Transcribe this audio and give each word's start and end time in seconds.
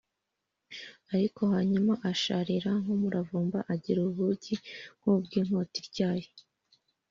ariko 1.13 1.41
hanyuma 1.53 1.93
asharīra 2.11 2.71
nk’umuravumba, 2.81 3.59
agira 3.73 3.99
ubugi 4.09 4.53
nk’ubw’inkota 4.99 5.75
ityaye 5.83 6.27